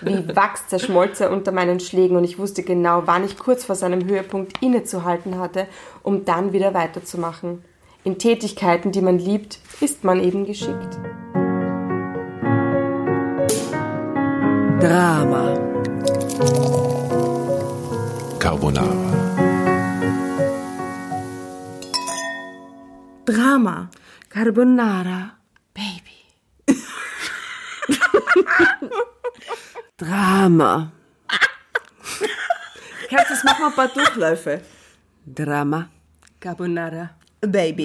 [0.00, 3.74] Wie Wachs zerschmolz er unter meinen Schlägen und ich wusste genau, wann ich kurz vor
[3.74, 5.66] seinem Höhepunkt innezuhalten hatte,
[6.02, 7.64] um dann wieder weiterzumachen.
[8.04, 10.98] In Tätigkeiten, die man liebt, ist man eben geschickt.
[14.80, 15.54] Drama.
[18.40, 19.12] Carbonara.
[23.24, 23.88] Drama.
[24.28, 25.30] Carbonara.
[25.72, 26.22] Baby.
[30.02, 30.90] Drama.
[33.08, 34.60] Herz, das machen wir ein paar Durchläufe.
[35.24, 35.88] Drama.
[36.40, 37.10] Carbonara.
[37.40, 37.84] Baby.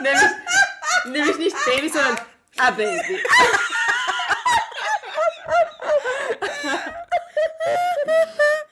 [0.00, 0.30] Nämlich,
[1.04, 2.16] nämlich nicht Baby, sondern
[2.56, 3.20] a Baby.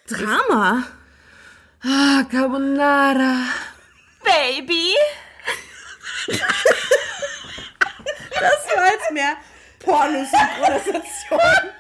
[0.09, 0.85] Drama.
[1.85, 3.49] Ah, Carbonara.
[4.25, 4.84] Baby?
[9.05, 9.37] Jetzt mehr
[9.81, 11.41] Pornosynchronisation.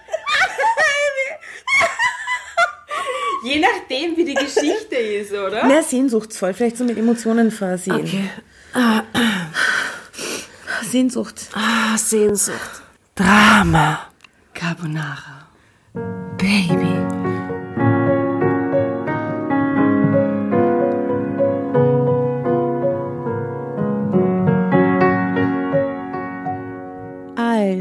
[3.44, 5.64] Je nachdem, wie die Geschichte ist, oder?
[5.66, 7.96] Mehr sehnsuchtsvoll, vielleicht so mit Emotionen versehen.
[7.96, 8.30] Okay.
[10.82, 11.48] Sehnsucht.
[11.52, 12.82] Ah, Sehnsucht.
[13.14, 14.06] Drama.
[14.54, 15.46] Carbonara.
[16.38, 17.13] Baby.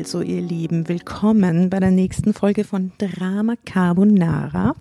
[0.04, 4.76] Also, ihr Lieben, willkommen bei der nächsten Folge von Drama Carbonara.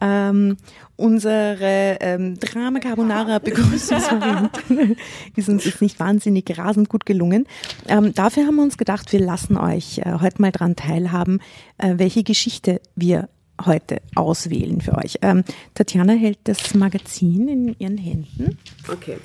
[0.00, 0.56] Ähm,
[0.96, 4.96] unsere ähm, Drama Carbonara Begrüßungsvariante
[5.36, 7.46] ist uns jetzt nicht wahnsinnig rasend gut gelungen.
[7.88, 11.40] Ähm, dafür haben wir uns gedacht, wir lassen euch äh, heute mal dran teilhaben,
[11.76, 13.28] äh, welche Geschichte wir
[13.66, 15.18] heute auswählen für euch.
[15.20, 18.56] Ähm, Tatjana hält das Magazin in ihren Händen.
[18.90, 19.18] Okay.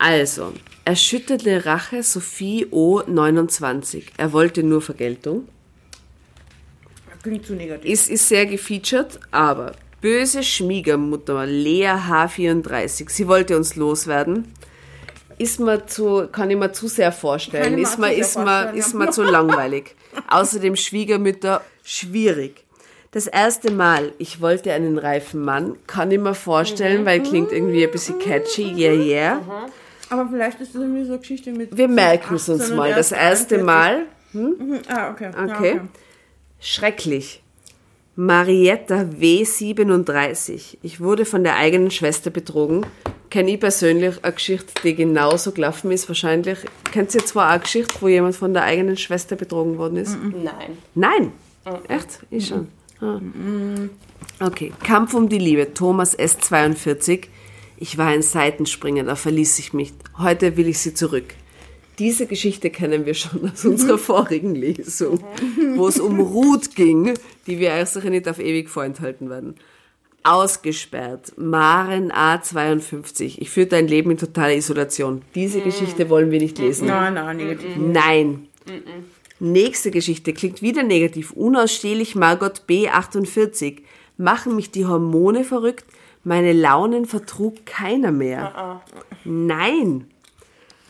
[0.00, 0.52] Also,
[0.92, 3.02] erschütterte Rache Sophie O.
[3.06, 4.06] 29.
[4.16, 5.46] Er wollte nur Vergeltung.
[7.22, 7.90] Klingt zu negativ.
[7.92, 13.10] Ist, ist sehr gefeatured, aber böse Schwiegermutter Lea H34.
[13.10, 14.50] Sie wollte uns loswerden.
[15.36, 17.72] Ist mir zu, kann ich mir zu sehr vorstellen.
[17.74, 19.94] Kann Ist mir, ist mir, ist mir zu langweilig.
[20.30, 22.64] Außerdem Schwiegermütter schwierig.
[23.10, 26.34] Das erste Mal, ich wollte einen reifen Mann, kann ich mir Mhm.
[26.34, 29.40] vorstellen, weil klingt irgendwie ein bisschen catchy, yeah, yeah.
[30.10, 31.76] Aber vielleicht ist das irgendwie so eine Geschichte mit.
[31.76, 32.94] Wir merken es uns 18 und mal.
[32.94, 33.66] Das erst erste 41.
[33.66, 34.06] Mal,
[34.88, 35.30] Ah, okay.
[35.34, 35.80] Ja, Okay.
[36.60, 37.42] Schrecklich.
[38.16, 40.78] Marietta W37.
[40.82, 42.84] Ich wurde von der eigenen Schwester betrogen.
[43.30, 46.58] Kenne ich persönlich eine Geschichte, die genauso gelaufen ist, wahrscheinlich.
[46.90, 50.16] Kennt ihr zwar auch eine Geschichte, wo jemand von der eigenen Schwester betrogen worden ist?
[50.20, 50.78] Nein.
[50.94, 51.32] Nein.
[51.88, 52.20] Echt?
[52.30, 52.68] Ich schon.
[53.00, 53.20] Ah.
[54.44, 54.72] Okay.
[54.82, 55.72] Kampf um die Liebe.
[55.74, 57.26] Thomas S42.
[57.80, 59.92] Ich war ein Seitenspringer, da verließ ich mich.
[60.18, 61.34] Heute will ich sie zurück.
[61.98, 65.24] Diese Geschichte kennen wir schon aus unserer vorigen Lesung,
[65.76, 67.14] wo es um Ruth ging,
[67.46, 69.54] die wir sicher nicht auf ewig vorenthalten werden.
[70.24, 71.32] Ausgesperrt.
[71.36, 73.36] Maren A52.
[73.38, 75.22] Ich führte ein Leben in totaler Isolation.
[75.34, 76.88] Diese Geschichte wollen wir nicht lesen.
[76.88, 77.76] Nein, nein, negativ.
[77.76, 78.48] Nein.
[79.40, 81.30] Nächste Geschichte klingt wieder negativ.
[81.30, 83.78] Unausstehlich Margot B48.
[84.16, 85.84] Machen mich die Hormone verrückt?
[86.24, 88.82] Meine Launen vertrug keiner mehr.
[89.24, 90.10] Nein.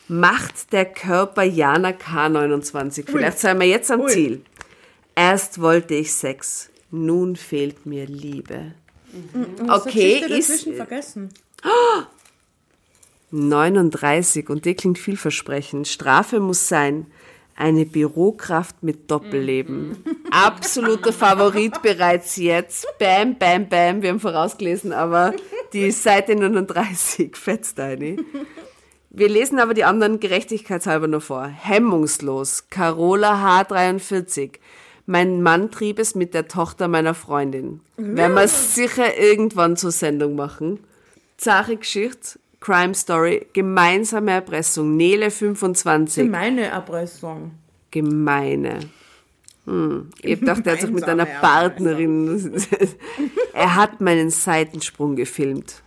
[0.09, 3.05] Macht der Körper Jana K29.
[3.07, 4.11] Vielleicht seien wir jetzt am Ui.
[4.11, 4.43] Ziel.
[5.15, 8.73] Erst wollte ich Sex, nun fehlt mir Liebe.
[9.69, 11.29] Okay, Geschichte ist dazwischen vergessen.
[13.31, 15.89] 39 und die klingt vielversprechend.
[15.89, 17.07] Strafe muss sein.
[17.61, 19.97] Eine Bürokraft mit Doppelleben.
[20.31, 22.87] Absoluter Favorit bereits jetzt.
[23.01, 24.01] Bam, bam, bam.
[24.01, 25.35] Wir haben vorausgelesen, aber
[25.73, 28.17] die Seite 39 fetzt eine.
[29.11, 31.47] Wir lesen aber die anderen gerechtigkeitshalber noch vor.
[31.47, 32.69] Hemmungslos.
[32.71, 34.53] Carola H43.
[35.07, 37.81] Mein Mann trieb es mit der Tochter meiner Freundin.
[37.97, 40.79] Werden wir sicher irgendwann zur Sendung machen.
[41.37, 46.29] Zache Geschichte, Crime Story, gemeinsame Erpressung, Nele 25.
[46.29, 47.53] Meine Erpressung.
[47.91, 48.81] Gemeine.
[49.67, 50.11] Hm.
[50.23, 52.53] Ich dachte, er hat sich mit einer Partnerin.
[53.53, 55.83] er hat meinen Seitensprung gefilmt.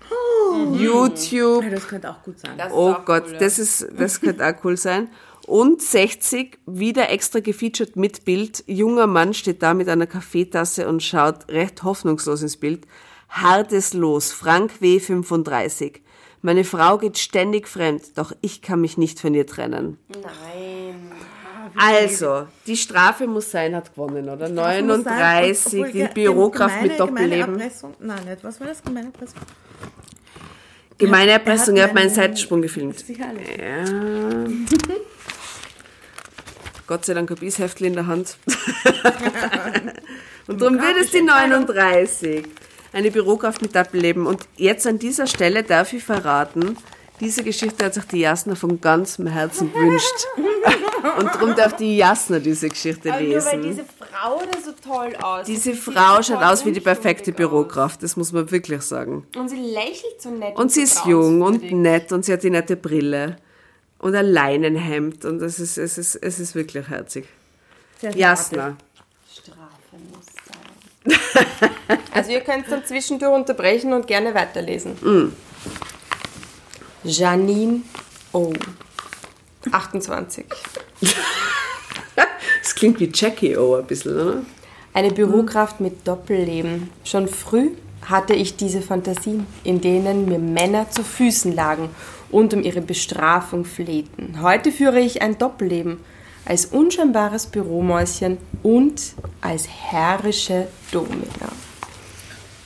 [0.74, 1.64] YouTube.
[1.64, 2.58] Ja, das könnte auch gut sein.
[2.58, 5.10] Das Oh Gott, cool, das ist, das könnte auch cool sein.
[5.48, 8.64] Und 60, wieder extra gefeatured mit Bild.
[8.68, 12.86] Junger Mann steht da mit einer Kaffeetasse und schaut recht hoffnungslos ins Bild.
[13.30, 15.00] Hartes Los, Frank W.
[15.00, 16.02] 35.
[16.42, 19.98] Meine Frau geht ständig fremd, doch ich kann mich nicht von ihr trennen.
[20.10, 21.12] Nein.
[21.78, 24.50] Also, die Strafe muss sein, hat gewonnen, oder?
[24.50, 27.46] 39, die Bürokraft mit Doppelleben.
[27.46, 27.94] Gemeine Erpressung.
[28.00, 28.44] Nein, nicht.
[28.44, 28.84] Was war das?
[28.84, 29.40] Gemeine Erpressung?
[30.98, 33.00] Gemeine er Erpressung, er hat meinen meinen- Seitensprung gefilmt.
[33.00, 33.58] Sicherlich.
[33.58, 33.86] Ja.
[36.88, 38.38] Gott sei Dank habe ich das Heftchen in der Hand.
[40.48, 42.46] und darum wird es die 39.
[42.94, 44.26] Eine Bürokraft mit Doppelleben.
[44.26, 46.78] Und jetzt an dieser Stelle darf ich verraten,
[47.20, 50.28] diese Geschichte hat sich die Jasna von ganzem Herzen gewünscht.
[51.18, 53.64] Und darum darf die Jasna diese Geschichte Aber nur weil lesen.
[53.64, 55.56] diese Frau da so toll aussieht.
[55.56, 57.32] Diese Sie Frau schaut aus wie die perfekte.
[57.32, 59.26] Bürokraft, das muss man wirklich sagen.
[59.36, 60.56] Und sie lächelt so nett.
[60.58, 63.38] Und sie so ist jung und nett und sie hat die nette Brille
[64.00, 67.28] und ein Leinenhemd und es ist, es ist, es ist wirklich herzig.
[68.02, 68.78] Jasna.
[72.14, 75.34] Also ihr könnt dann zwischendurch unterbrechen und gerne weiterlesen.
[77.04, 77.82] Janine
[78.34, 78.54] O.
[79.72, 80.46] 28.
[82.62, 84.42] Das klingt wie Jackie O ein bisschen, oder?
[84.94, 86.92] Eine Bürokraft mit Doppelleben.
[87.04, 87.72] Schon früh
[88.08, 91.90] hatte ich diese Fantasien, in denen mir Männer zu Füßen lagen
[92.30, 94.42] und um ihre Bestrafung flehten.
[94.42, 96.00] Heute führe ich ein Doppelleben
[96.46, 101.52] als unscheinbares Büromäuschen und als herrische Domina.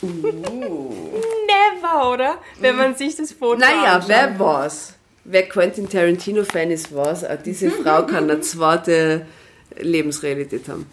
[0.01, 2.37] Never, oder?
[2.59, 4.09] Wenn man sich das Foto Naja, anschaut.
[4.09, 4.93] wer war's?
[5.23, 7.23] Wer Quentin Tarantino-Fan ist, war's.
[7.23, 9.25] Auch diese Frau kann eine zweite
[9.79, 10.85] Lebensrealität haben.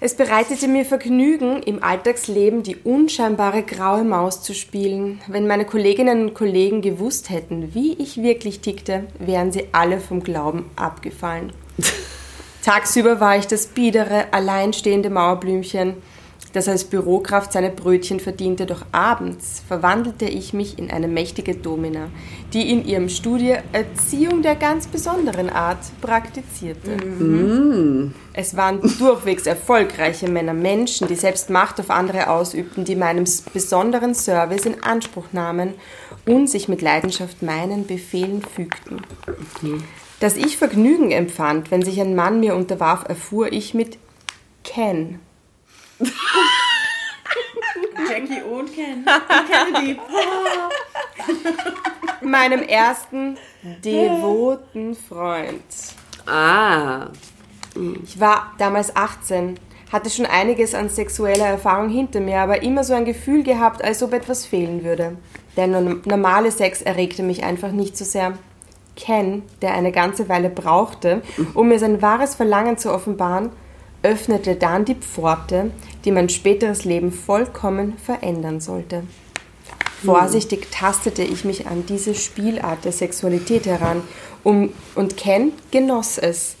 [0.00, 5.20] Es bereitete mir Vergnügen, im Alltagsleben die unscheinbare graue Maus zu spielen.
[5.28, 10.24] Wenn meine Kolleginnen und Kollegen gewusst hätten, wie ich wirklich tickte, wären sie alle vom
[10.24, 11.52] Glauben abgefallen.
[12.64, 15.94] Tagsüber war ich das biedere, alleinstehende Mauerblümchen,
[16.52, 22.08] das als Bürokraft seine Brötchen verdiente, doch abends verwandelte ich mich in eine mächtige Domina,
[22.52, 26.90] die in ihrem Studie Erziehung der ganz besonderen Art praktizierte.
[28.34, 33.40] Es waren durchwegs erfolgreiche Männer, Menschen, die selbst Macht auf andere ausübten, die meinem s-
[33.40, 35.72] besonderen Service in Anspruch nahmen
[36.26, 39.00] und sich mit Leidenschaft meinen Befehlen fügten.
[40.22, 43.98] Dass ich Vergnügen empfand, wenn sich ein Mann mir unterwarf, erfuhr ich mit
[44.62, 45.18] Ken.
[48.08, 49.04] Jackie und Ken.
[49.04, 49.98] Und Kennedy.
[52.22, 53.36] meinem ersten
[53.84, 55.60] devoten Freund.
[56.26, 57.08] Ah,
[58.04, 59.58] Ich war damals 18,
[59.90, 64.02] hatte schon einiges an sexueller Erfahrung hinter mir, aber immer so ein Gefühl gehabt, als
[64.04, 65.16] ob etwas fehlen würde.
[65.56, 68.38] Der norm- normale Sex erregte mich einfach nicht so sehr.
[68.96, 71.22] Ken, der eine ganze Weile brauchte,
[71.54, 73.50] um mir sein wahres Verlangen zu offenbaren,
[74.02, 75.70] öffnete dann die Pforte,
[76.04, 79.04] die mein späteres Leben vollkommen verändern sollte.
[80.04, 84.02] Vorsichtig tastete ich mich an diese Spielart der Sexualität heran
[84.42, 86.56] um, und Ken genoss es.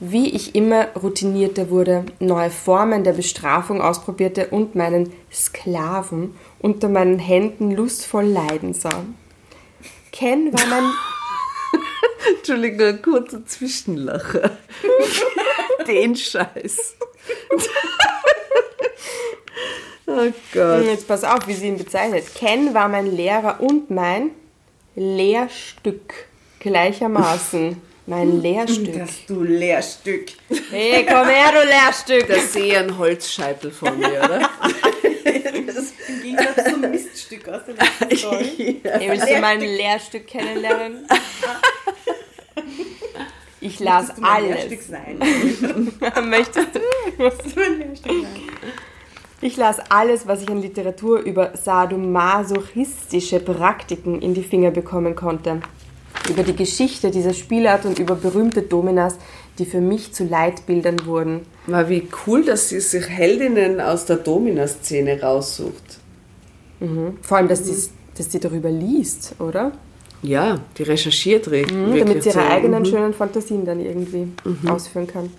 [0.00, 7.18] Wie ich immer routinierter wurde, neue Formen der Bestrafung ausprobierte und meinen Sklaven unter meinen
[7.18, 9.04] Händen lustvoll leiden sah.
[10.12, 10.90] Ken war mein
[12.28, 14.58] Entschuldigung, ein kurzer Zwischenlacher.
[15.86, 16.96] Den Scheiß.
[20.06, 20.84] oh Gott.
[20.86, 22.24] Jetzt pass auf, wie sie ihn bezeichnet.
[22.34, 24.30] Ken war mein Lehrer und mein
[24.94, 26.14] Lehrstück
[26.60, 27.80] gleichermaßen.
[28.06, 28.98] Mein Lehrstück.
[28.98, 30.32] Das du Lehrstück.
[30.70, 32.28] Hey, komm her, du Lehrstück!
[32.28, 34.40] Da sehe ich einen Holzscheitel vor mir, oder?
[35.44, 38.80] Im Gegensatz zum Miststück aus der letzten Story.
[38.82, 41.08] Hey, willst du mein Lehrstück kennenlernen?
[43.60, 44.88] Ich las Möchtest alles.
[44.88, 45.18] Sein?
[46.28, 46.80] Möchtest du?
[47.22, 48.26] Möchtest du mein sein?
[49.40, 55.60] Ich las alles, was ich an Literatur über sadomasochistische Praktiken in die Finger bekommen konnte.
[56.28, 59.16] Über die Geschichte dieser Spielart und über berühmte Dominas,
[59.58, 61.46] die für mich zu Leitbildern wurden.
[61.66, 66.00] War wie cool, dass sie sich Heldinnen aus der Domina-Szene raussucht.
[67.22, 67.76] Vor allem, dass die,
[68.16, 69.72] dass die darüber liest, oder?
[70.24, 72.46] Ja, die recherchiert re- Mhm, damit sie ihre so.
[72.48, 72.86] eigenen Mhm.
[72.86, 74.28] schönen Fantasien dann irgendwie
[74.68, 75.30] ausführen kann.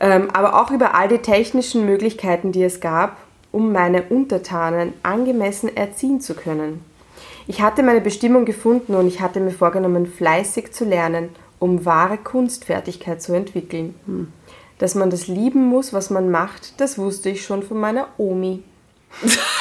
[0.00, 3.16] Ähm, aber auch über all die technischen Möglichkeiten, die es gab,
[3.52, 6.82] um meine Untertanen angemessen erziehen zu können.
[7.46, 12.16] Ich hatte meine Bestimmung gefunden und ich hatte mir vorgenommen, fleißig zu lernen, um wahre
[12.18, 13.94] Kunstfertigkeit zu entwickeln.
[14.78, 18.62] Dass man das lieben muss, was man macht, das wusste ich schon von meiner Omi.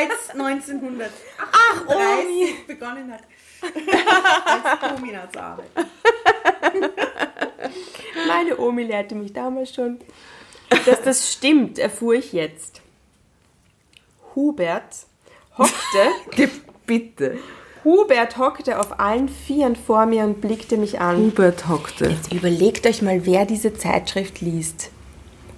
[0.00, 2.54] Bereits 1930 Ach, Omi!
[2.66, 3.22] begonnen hat,
[4.82, 5.68] als Domina zu arbeiten.
[8.26, 9.98] Meine Omi lehrte mich damals schon.
[10.86, 12.80] Dass das stimmt, erfuhr ich jetzt.
[14.34, 15.06] Hubert
[15.58, 16.50] hockte,
[16.86, 17.38] Bitte.
[17.84, 21.16] Hubert hockte auf allen Vieren vor mir und blickte mich an.
[21.18, 22.06] Hubert hockte.
[22.06, 24.90] Jetzt überlegt euch mal, wer diese Zeitschrift liest.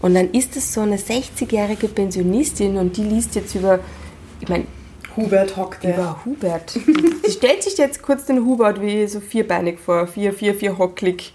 [0.01, 3.79] Und dann ist es so eine 60-jährige Pensionistin und die liest jetzt über,
[4.43, 4.67] ich meine,
[5.17, 5.91] Hubert hockte.
[5.91, 6.71] Über Hubert.
[6.71, 11.33] Sie stellt sich jetzt kurz den Hubert wie so vierbeinig vor, vier, vier, vier hocklig,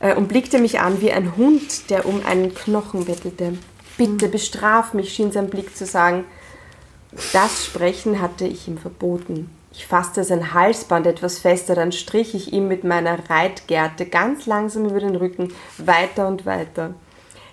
[0.00, 3.58] äh, und blickte mich an wie ein Hund, der um einen Knochen bettelte.
[3.98, 6.24] Bitte bestraf mich, schien sein Blick zu sagen.
[7.32, 9.50] Das Sprechen hatte ich ihm verboten.
[9.72, 14.86] Ich fasste sein Halsband etwas fester, dann strich ich ihm mit meiner Reitgerte ganz langsam
[14.86, 16.94] über den Rücken weiter und weiter.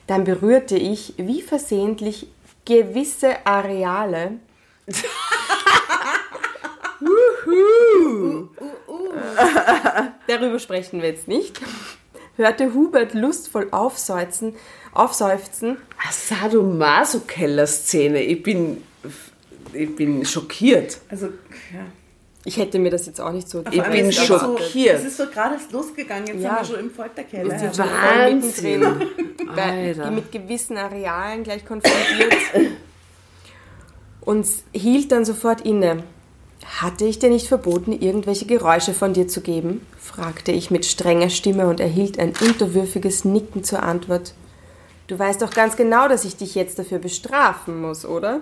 [0.08, 2.28] Dann berührte ich, wie versehentlich,
[2.66, 4.32] gewisse Areale.
[10.28, 11.60] Darüber sprechen wir jetzt nicht.
[12.36, 14.56] Hörte Hubert lustvoll aufseufzen,
[14.94, 15.78] aufseufzen
[16.12, 18.24] Sadomaso-Keller-Szene.
[18.24, 18.82] Ich bin,
[19.72, 20.98] ich bin schockiert.
[21.10, 21.86] Also, ja.
[22.46, 23.64] Ich hätte mir das jetzt auch nicht so.
[23.72, 25.00] Ich bin schockiert.
[25.00, 26.58] So, es ist so gerade losgegangen, jetzt Ja.
[26.58, 27.52] sind wir schon im Folterkeller.
[27.52, 28.80] Wir sind Wahnsinn.
[28.82, 29.50] mittendrin.
[29.58, 30.10] Alter.
[30.10, 32.34] Die mit gewissen Arealen gleich konfrontiert.
[34.26, 36.04] Und hielt dann sofort inne.
[36.82, 39.86] Hatte ich dir nicht verboten, irgendwelche Geräusche von dir zu geben?
[40.00, 44.34] fragte ich mit strenger Stimme und erhielt ein unterwürfiges Nicken zur Antwort.
[45.08, 48.42] Du weißt doch ganz genau, dass ich dich jetzt dafür bestrafen muss, oder?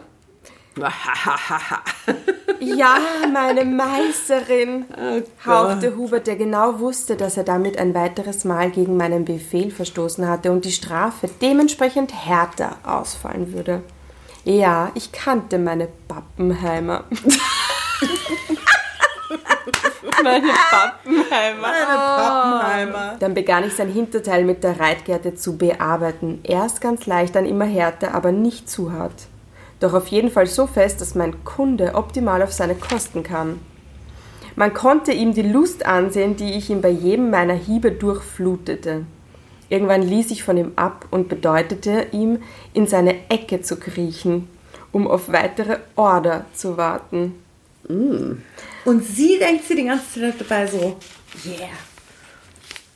[2.59, 2.99] Ja,
[3.33, 4.85] meine Meisterin,
[5.43, 10.27] hauchte Hubert, der genau wusste, dass er damit ein weiteres Mal gegen meinen Befehl verstoßen
[10.29, 13.81] hatte und die Strafe dementsprechend härter ausfallen würde.
[14.43, 17.03] Ja, ich kannte meine Pappenheimer.
[20.23, 21.67] meine Pappenheimer.
[21.85, 23.15] Pappenheimer.
[23.19, 26.39] Dann begann ich sein Hinterteil mit der Reitgerte zu bearbeiten.
[26.43, 29.27] Erst ganz leicht, dann immer härter, aber nicht zu hart.
[29.79, 33.59] Doch auf jeden Fall so fest, dass mein Kunde optimal auf seine Kosten kam.
[34.55, 39.05] Man konnte ihm die Lust ansehen, die ich ihm bei jedem meiner Hiebe durchflutete.
[39.71, 42.39] Irgendwann ließ ich von ihm ab und bedeutete ihm,
[42.73, 44.49] in seine Ecke zu kriechen,
[44.91, 47.35] um auf weitere Order zu warten.
[47.87, 50.97] Und sie denkt sie die ganze Zeit dabei so,
[51.45, 51.69] yeah.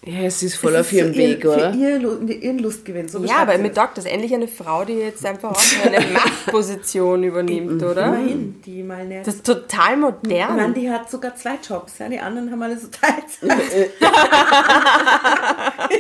[0.08, 1.74] Ja, es ist voll Es auf ist ihrem Weg, ihr, oder?
[1.74, 3.08] Für ihr, Lu- ihren Lustgewinn.
[3.10, 3.78] So Ja, aber sie mir das.
[3.84, 8.06] taugt das endlich eine Frau, die jetzt einfach auch eine Machtposition übernimmt, oder?
[8.08, 9.24] Immerhin, die mal näher.
[9.26, 10.74] Das ist total Ich meine, modern.
[10.76, 11.98] die hat sogar zwei Jobs.
[11.98, 13.92] Ja, die anderen haben alle so Teilzeit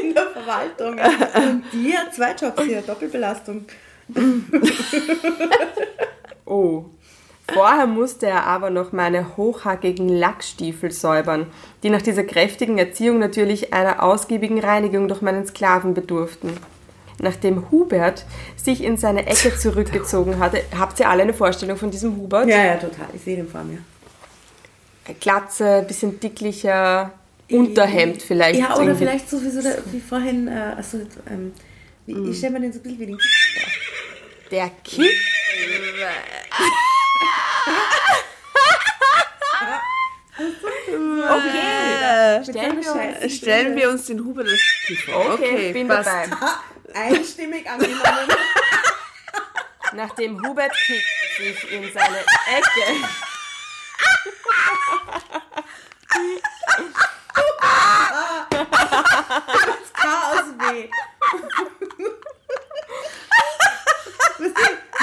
[0.02, 1.00] in der Verwaltung.
[1.00, 3.66] Und die hat zwei Jobs hier, Doppelbelastung.
[6.48, 6.86] Oh.
[7.54, 11.48] Vorher musste er aber noch meine hochhackigen Lackstiefel säubern,
[11.84, 16.58] die nach dieser kräftigen Erziehung natürlich einer ausgiebigen Reinigung durch meinen Sklaven bedurften.
[17.20, 18.26] Nachdem Hubert
[18.56, 22.48] sich in seine Ecke zurückgezogen hatte, habt ihr alle eine Vorstellung von diesem Hubert?
[22.48, 23.08] Ja, ja, total.
[23.14, 23.80] Ich sehe den vor mir.
[25.20, 27.12] Glatze, bisschen dicklicher,
[27.52, 28.60] Unterhemd vielleicht.
[28.60, 29.06] Ja, oder irgendwie.
[29.06, 30.98] vielleicht so wie, so der, wie vorhin, äh, also,
[31.30, 31.54] ähm,
[32.08, 33.72] wie, ich stelle mir den so ein bisschen wie den Kick vor.
[34.50, 35.12] Der Kick.
[41.28, 42.44] Okay.
[42.44, 43.36] Stellen wir uns.
[43.36, 45.34] Stellen wir uns den Hubert als Kick vor.
[45.34, 46.08] okay, bin passt.
[46.08, 46.30] dabei.
[46.94, 48.30] Einstimmig angenommen.
[49.94, 51.04] Nachdem Hubert Kick
[51.38, 53.08] sich in seine Ecke
[59.94, 60.90] Chaos weh.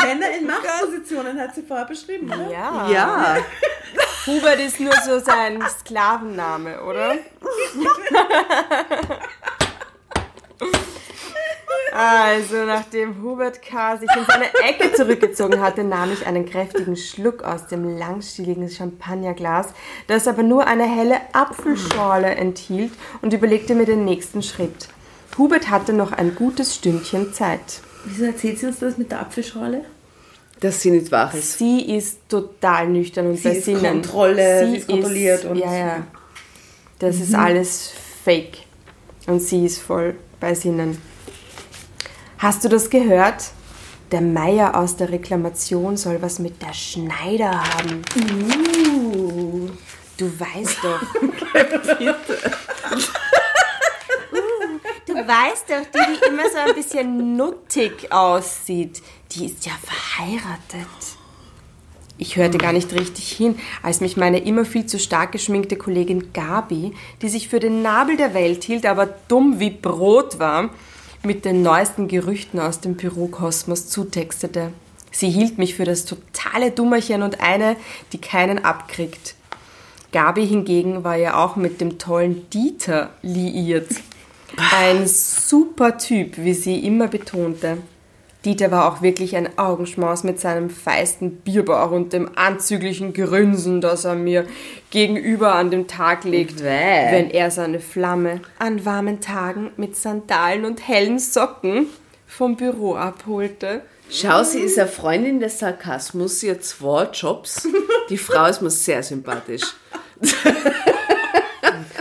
[0.05, 2.51] Männer in Machtpositionen hat sie vorher beschrieben, oder?
[2.51, 2.89] Ja.
[2.91, 3.37] Ja,
[4.27, 7.17] Hubert ist nur so sein Sklavenname, oder?
[11.95, 13.99] Also, nachdem Hubert K.
[13.99, 19.67] sich in seine Ecke zurückgezogen hatte, nahm ich einen kräftigen Schluck aus dem langstieligen Champagnerglas,
[20.07, 24.89] das aber nur eine helle Apfelschorle enthielt, und überlegte mir den nächsten Schritt.
[25.37, 27.83] Hubert hatte noch ein gutes Stündchen Zeit.
[28.05, 29.85] Wieso erzählt sie uns das mit der Apfelschorle?
[30.61, 31.59] dass sie nicht wach ist.
[31.59, 33.83] Sie ist total nüchtern und Sie bei ist Sinnen.
[33.83, 36.07] Kontrolle, sie ist kontrolliert und- ja, ja.
[37.01, 37.91] Das ist alles
[38.25, 38.59] Fake.
[39.27, 40.99] Und sie ist voll bei Sinnen.
[42.39, 43.51] Hast du das gehört?
[44.13, 48.03] Der Meier aus der Reklamation soll was mit der Schneider haben.
[48.15, 49.69] Uh.
[50.17, 51.03] Du weißt doch.
[55.13, 59.03] Du weißt doch, die, die immer so ein bisschen nuttig aussieht,
[59.33, 60.89] die ist ja verheiratet.
[62.17, 66.33] Ich hörte gar nicht richtig hin, als mich meine immer viel zu stark geschminkte Kollegin
[66.33, 70.71] Gabi, die sich für den Nabel der Welt hielt, aber dumm wie Brot war,
[71.23, 74.73] mit den neuesten Gerüchten aus dem Bürokosmos zutextete.
[75.11, 77.77] Sie hielt mich für das totale Dummerchen und eine,
[78.13, 79.35] die keinen abkriegt.
[80.11, 83.89] Gabi hingegen war ja auch mit dem tollen Dieter liiert.
[84.57, 87.79] Ein super Typ, wie sie immer betonte.
[88.45, 94.05] Dieter war auch wirklich ein Augenschmaus mit seinem feisten Bierbauch und dem anzüglichen Grünsen, das
[94.05, 94.47] er mir
[94.91, 97.13] gegenüber an den Tag legt, Bäh.
[97.13, 101.87] wenn er seine Flamme an warmen Tagen mit Sandalen und hellen Socken
[102.27, 103.83] vom Büro abholte.
[104.11, 107.69] Schau, sie ist eine Freundin des Sarkasmus, sie hat zwei Jobs.
[108.11, 109.63] Die Frau ist mir sehr sympathisch.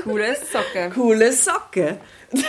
[0.03, 0.91] Coole Socke.
[0.93, 1.99] Coole Socke.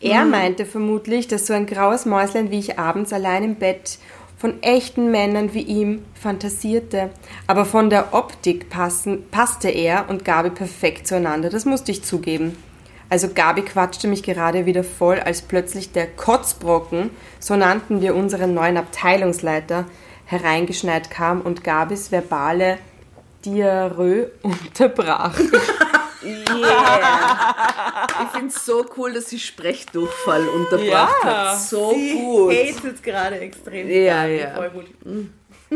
[0.00, 3.98] Er meinte vermutlich, dass so ein graues Mäuslein wie ich abends allein im Bett
[4.36, 7.08] von echten Männern wie ihm fantasierte.
[7.46, 12.54] Aber von der Optik passen, passte er und Gabi perfekt zueinander, das musste ich zugeben.
[13.08, 18.52] Also Gabi quatschte mich gerade wieder voll, als plötzlich der Kotzbrocken, so nannten wir unseren
[18.52, 19.86] neuen Abteilungsleiter,
[20.26, 22.76] hereingeschneit kam und Gabis verbale
[23.44, 25.38] Diarrhoe unterbrach.
[28.22, 31.50] Ich finde es so cool, dass sie Sprechdurchfall unterbracht Ja.
[31.52, 31.58] hat.
[31.60, 32.52] So gut.
[32.52, 33.88] hatet gerade extrem.
[33.90, 34.50] Ja, ja.
[34.54, 34.86] Voll gut.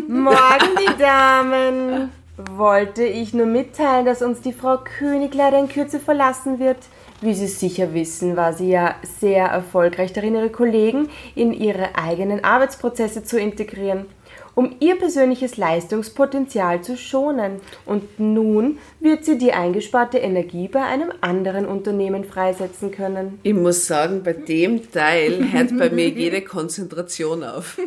[0.08, 2.12] Morgen, die Damen.
[2.52, 6.76] Wollte ich nur mitteilen, dass uns die Frau König leider in Kürze verlassen wird.
[7.20, 12.44] Wie Sie sicher wissen, war sie ja sehr erfolgreich darin, ihre Kollegen in ihre eigenen
[12.44, 14.06] Arbeitsprozesse zu integrieren,
[14.54, 17.60] um ihr persönliches Leistungspotenzial zu schonen.
[17.86, 23.38] Und nun wird sie die eingesparte Energie bei einem anderen Unternehmen freisetzen können.
[23.42, 27.78] Ich muss sagen, bei dem Teil hört bei mir jede Konzentration auf.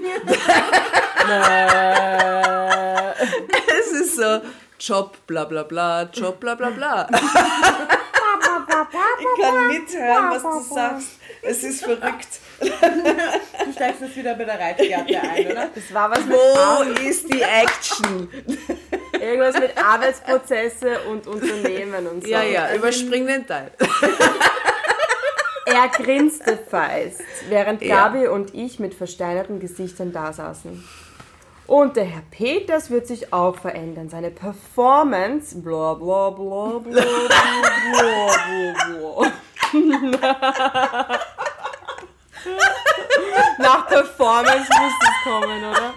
[3.80, 4.42] es ist so
[4.80, 7.08] Job, bla bla bla, Job, bla bla bla.
[9.20, 11.10] Ich kann mithören, was du sagst.
[11.44, 12.40] Es ist verrückt.
[12.62, 15.70] Du steigst jetzt wieder bei der Reitgerte ein, oder?
[15.74, 18.30] Das war was mit Wo ist die Action?
[19.20, 22.30] irgendwas mit Arbeitsprozesse und Unternehmen und so.
[22.30, 23.72] Ja, ja, überspring den Teil.
[25.66, 28.08] Er grinste feist, während Ja.
[28.10, 30.84] Gabi und ich mit versteinerten Gesichtern da saßen.
[31.68, 34.10] Und der Herr Peters wird sich auch verändern.
[34.10, 38.32] Seine Performance, bla bla bla bla bla
[39.72, 41.20] bla bla.
[43.58, 45.94] Nach Performance muss es kommen, oder?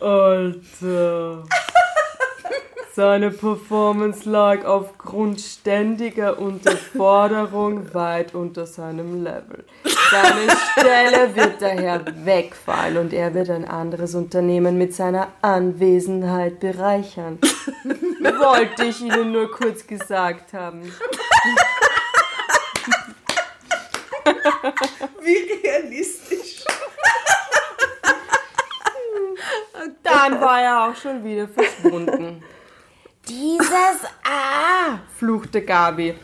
[0.00, 1.44] Alter.
[2.96, 9.66] Seine Performance lag aufgrund ständiger Unterforderung weit unter seinem Level.
[10.10, 17.38] Seine Stelle wird daher wegfallen und er wird ein anderes Unternehmen mit seiner Anwesenheit bereichern.
[18.20, 20.90] Wollte ich Ihnen nur kurz gesagt haben.
[25.22, 26.64] Wie realistisch.
[30.02, 32.42] Dann war er auch schon wieder verschwunden.
[33.28, 36.14] Dieses Ah, fluchte Gabi.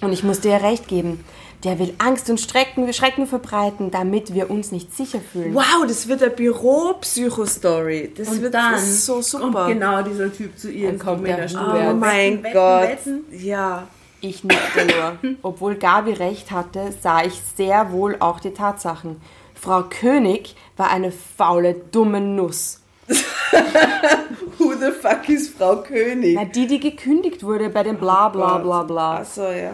[0.00, 1.24] Und ich musste ihr recht geben.
[1.64, 5.54] Der will Angst und Schrecken, Schrecken verbreiten, damit wir uns nicht sicher fühlen.
[5.54, 8.12] Wow, das wird eine Büro-Psycho-Story.
[8.16, 9.50] Das Und wird dann so super.
[9.50, 10.90] kommt genau dieser Typ zu ihr.
[10.90, 11.48] ins kommt der.
[11.48, 11.90] Huber.
[11.90, 12.82] Oh mein Wetten, Gott.
[12.82, 13.88] Wetten, Ja.
[14.20, 15.36] Ich nickte nur.
[15.42, 19.20] Obwohl Gabi recht hatte, sah ich sehr wohl auch die Tatsachen.
[19.54, 22.80] Frau König war eine faule, dumme Nuss.
[24.58, 26.34] Who the fuck ist Frau König?
[26.36, 29.16] Na, die, die gekündigt wurde bei dem Bla bla bla bla.
[29.18, 29.72] Achso, ja.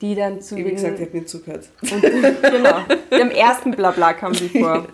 [0.00, 1.68] Die dann zu Wie gesagt, ich habe nicht zugehört.
[1.82, 2.80] Und, genau.
[3.10, 4.86] Dem ersten Blabla kam sie vor.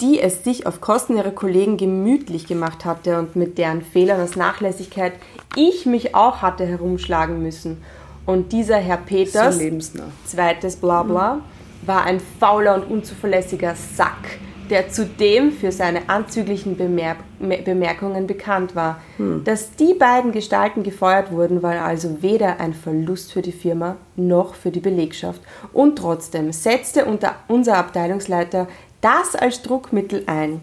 [0.00, 4.36] Die es sich auf Kosten ihrer Kollegen gemütlich gemacht hatte und mit deren Fehlern aus
[4.36, 5.12] Nachlässigkeit
[5.56, 7.82] ich mich auch hatte herumschlagen müssen.
[8.24, 10.04] Und dieser Herr So Peters, lebensnah.
[10.24, 11.40] zweites Blabla,
[11.84, 18.76] war ein fauler und unzuverlässiger Sack, der zudem für seine anzüglichen Bemer Me- Bemerkungen bekannt
[18.76, 19.00] war.
[19.44, 24.54] Dass die beiden Gestalten gefeuert wurden, war also weder ein Verlust für die Firma noch
[24.54, 25.40] für die Belegschaft.
[25.72, 28.68] Und trotzdem setzte unter unser Abteilungsleiter
[29.00, 30.60] das als Druckmittel ein.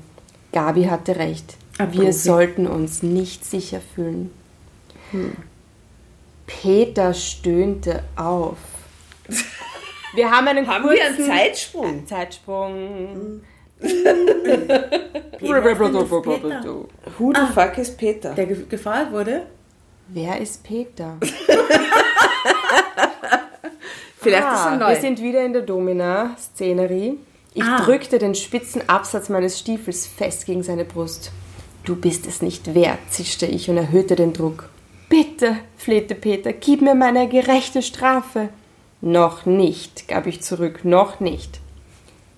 [0.51, 1.55] Gabi hatte recht.
[1.77, 2.13] Ein Wir Profi.
[2.13, 4.31] sollten uns nicht sicher fühlen.
[6.47, 8.57] Peter stöhnte auf.
[10.13, 12.07] Wir haben einen Haben kurzen wir einen Zeitsprung?
[12.07, 13.41] Zeitsprung.
[17.17, 18.33] Who the fuck ist Peter?
[18.33, 19.45] Der ge gefeuert wurde?
[20.07, 21.17] Wer ist Peter?
[24.17, 24.89] Vielleicht ist er Ah, neu.
[24.89, 27.17] wir sind wieder in der Domina-Szenerie.
[27.55, 27.83] Ich Ah.
[27.83, 31.31] drückte den spitzen Absatz meines Stiefels fest gegen seine Brust.
[31.85, 34.69] Du bist es nicht wert, zischte ich und erhöhte den Druck.
[35.07, 38.49] Bitte, flehte Peter, gib mir meine gerechte Strafe.
[38.99, 41.61] Noch nicht, gab ich zurück, noch nicht.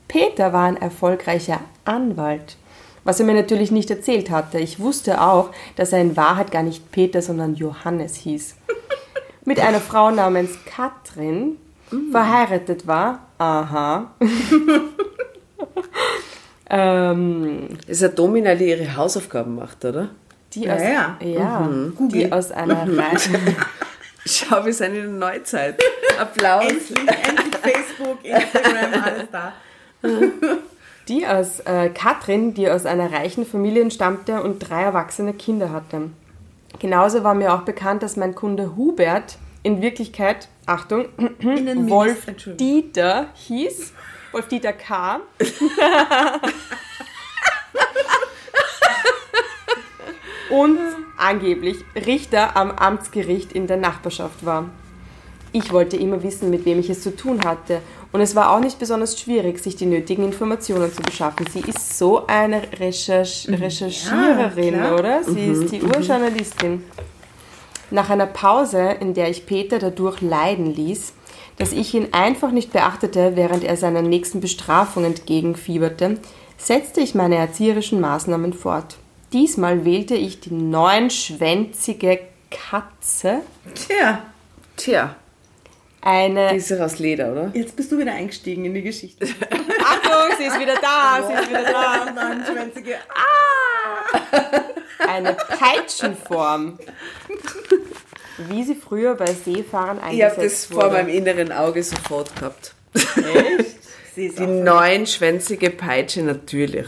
[0.07, 2.55] Peter war ein erfolgreicher Anwalt,
[3.03, 4.59] was er mir natürlich nicht erzählt hatte.
[4.59, 8.55] Ich wusste auch, dass er in Wahrheit gar nicht Peter, sondern Johannes hieß.
[9.45, 11.57] Mit einer Frau namens Katrin
[12.11, 13.27] verheiratet war.
[13.37, 14.11] Aha.
[16.69, 20.09] ähm, ist eine Domina, die ihre Hausaufgaben macht, oder?
[20.53, 21.69] die aus, Ja, ja,
[21.99, 23.17] die aus einer Reihe.
[24.25, 25.81] Schau, wir sind in der Neuzeit.
[26.19, 26.63] Applaus.
[26.63, 29.53] Endlich, endlich Facebook, Instagram, alles da.
[31.07, 36.09] Die aus äh, Katrin, die aus einer reichen Familie stammte und drei erwachsene Kinder hatte.
[36.79, 41.09] Genauso war mir auch bekannt, dass mein Kunde Hubert in Wirklichkeit, Achtung,
[41.89, 42.25] Wolf.
[42.57, 43.91] Dieter hieß.
[44.31, 45.19] Wolf Dieter K.
[50.49, 50.79] und
[51.17, 54.69] angeblich Richter am Amtsgericht in der Nachbarschaft war.
[55.51, 57.81] Ich wollte immer wissen, mit wem ich es zu tun hatte.
[58.13, 61.45] Und es war auch nicht besonders schwierig, sich die nötigen Informationen zu beschaffen.
[61.51, 64.97] Sie ist so eine Recherch Recherchiererin, klar.
[64.97, 65.23] oder?
[65.25, 66.83] Sie ist die Urjournalistin.
[67.89, 71.13] Nach einer Pause, in der ich Peter dadurch leiden ließ,
[71.57, 76.19] dass ich ihn einfach nicht beachtete, während er seiner nächsten Bestrafung entgegenfieberte,
[76.57, 78.97] setzte ich meine erzieherischen Maßnahmen fort.
[79.33, 82.19] Diesmal wählte ich die neunschwänzige
[82.49, 83.41] Katze,
[83.75, 84.21] Tja,
[84.77, 85.15] Tja,
[86.01, 87.51] eine die ist ja aus Leder, oder?
[87.53, 89.25] jetzt bist du wieder eingestiegen in die Geschichte.
[89.25, 92.05] Achtung, sie ist wieder da, sie ist wieder da.
[92.11, 92.95] Neunschwänzige.
[94.99, 96.79] Eine Peitschenform.
[98.49, 100.93] Wie sie früher bei Seefahrern Ich habe das eingesetzt vor wurde.
[100.93, 102.73] meinem inneren Auge sofort gehabt.
[104.15, 106.87] Sie ist Die neunschwänzige Peitsche, natürlich.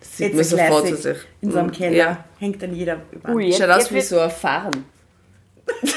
[0.00, 1.18] Das sieht man It's a sofort zu sich.
[1.40, 1.72] in so einem Mhm.
[1.72, 1.96] Keller.
[1.96, 2.24] Ja.
[2.38, 3.28] Hängt dann jeder über.
[3.30, 4.84] Ui, Schaut aus wie so ein Farn.
[5.82, 5.94] Mit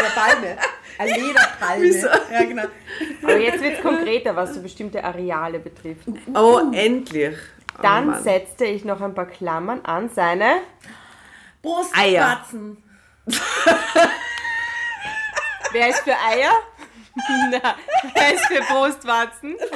[0.00, 0.56] der Palme.
[0.98, 2.10] Eine Lederpalme.
[2.32, 2.62] Ja, genau.
[3.22, 6.06] Aber jetzt wird es konkreter, was so bestimmte Areale betrifft.
[6.34, 7.36] Oh, endlich.
[7.78, 8.22] Oh, Dann Mann.
[8.22, 10.58] setzte ich noch ein paar Klammern an seine
[11.62, 12.82] Brustwarzen.
[15.72, 16.52] Wer ist für Eier?
[17.50, 17.74] Na,
[18.14, 19.56] wer ist für Brustwarzen?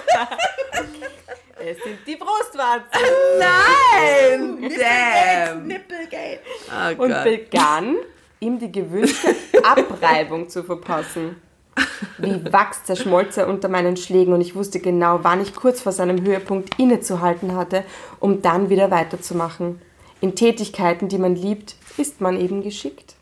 [1.62, 3.02] Es sind die Brustwarzen.
[3.38, 4.70] Nein!
[4.78, 5.66] Damn!
[5.66, 6.40] Nippelgate.
[6.70, 7.24] Oh Und Gott.
[7.24, 7.96] begann,
[8.40, 11.36] ihm die gewünschte Abreibung zu verpassen.
[12.18, 15.92] Wie Wachs zerschmolz er unter meinen Schlägen und ich wusste genau, wann ich kurz vor
[15.92, 17.84] seinem Höhepunkt innezuhalten hatte,
[18.18, 19.80] um dann wieder weiterzumachen.
[20.20, 23.14] In Tätigkeiten, die man liebt, ist man eben geschickt.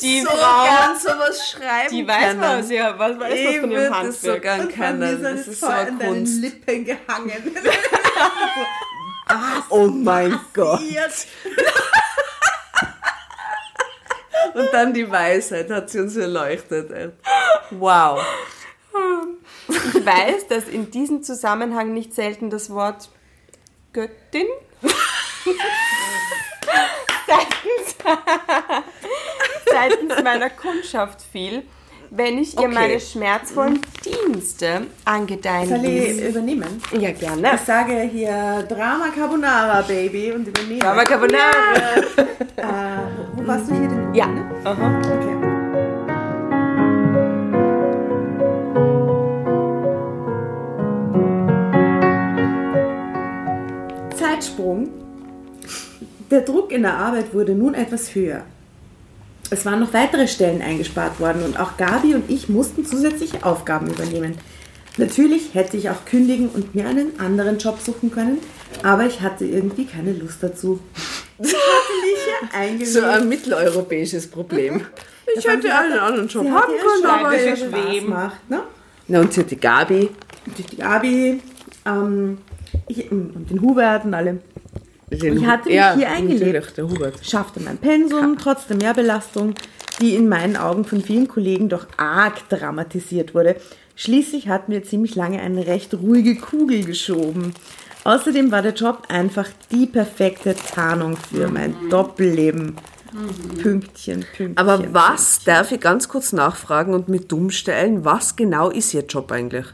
[0.00, 2.40] Die so Frau, gern sowas schreiben die weiß können.
[2.40, 4.42] was, ja, was weiß Ich was von ihrem würde das so Handwerk.
[4.42, 5.22] gern können.
[5.22, 6.40] Das ist so an Kunst.
[6.40, 7.56] Lippen gehangen.
[9.68, 10.80] Oh mein Gott.
[14.58, 17.12] Und dann die Weisheit hat sie uns erleuchtet.
[17.70, 18.20] Wow.
[19.68, 23.08] Ich weiß, dass in diesem Zusammenhang nicht selten das Wort
[23.92, 24.46] Göttin
[27.26, 27.96] seitens,
[29.66, 31.62] seitens meiner Kundschaft fiel,
[32.10, 32.68] wenn ich ihr Okay.
[32.74, 36.82] meine schmerzvollen Dienste angedeihen Soll ich übernehmen?
[36.98, 37.50] Ja, gerne.
[37.54, 40.78] Ich sage hier Drama Carbonara, Baby, und übernehme.
[40.80, 41.98] Drama Carbonara.
[42.56, 44.14] Äh, warst du hier denn?
[44.14, 44.26] Ja.
[44.26, 44.44] Ne?
[44.64, 44.98] Aha.
[44.98, 45.36] Okay.
[54.14, 54.90] Zeitsprung.
[56.30, 58.42] Der Druck in der Arbeit wurde nun etwas höher.
[59.50, 63.86] Es waren noch weitere Stellen eingespart worden und auch Gabi und ich mussten zusätzliche Aufgaben
[63.86, 64.36] übernehmen.
[64.98, 68.38] Natürlich hätte ich auch kündigen und mir einen anderen Job suchen können,
[68.82, 70.80] aber ich hatte irgendwie keine Lust dazu.
[72.78, 72.92] Ich.
[72.92, 74.86] So ein mitteleuropäisches Problem.
[75.36, 77.56] Ich Ja, hätte einen anderen Job Sie haben hat können, aber.
[77.56, 78.62] Spaß macht, ne?
[79.08, 80.10] Na, und sie hat die Gabi.
[80.46, 81.42] Und die Gabi
[81.86, 82.38] ähm,
[82.86, 84.38] ich, und den Hubert und alle.
[85.10, 86.40] Den Ich hatte mich ja, hier eingelebt.
[86.40, 87.14] Natürlich, der Hubert.
[87.22, 89.54] Schaffte mein Pensum, trotz der Mehrbelastung,
[90.00, 93.56] die in meinen Augen von vielen Kollegen doch arg dramatisiert wurde.
[93.96, 97.54] Schließlich hatten wir ziemlich lange eine recht ruhige Kugel geschoben.
[98.08, 102.74] Außerdem war der Job einfach die perfekte Tarnung für mein Doppelleben.
[103.60, 104.56] Pünktchen, Pünktchen.
[104.56, 109.04] Aber was, darf ich ganz kurz nachfragen und mit dumm stellen, was genau ist Ihr
[109.04, 109.66] Job eigentlich?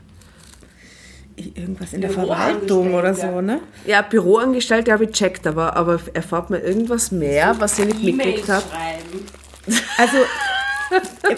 [1.37, 3.61] Irgendwas in der Verwaltung oder so, ne?
[3.87, 8.49] Ja, Büroangestellte habe ich checkt, aber, aber erfahrt man irgendwas mehr, was ich nicht mitgekriegt
[8.49, 8.65] habe?
[8.69, 9.27] schreiben.
[9.97, 10.17] Also,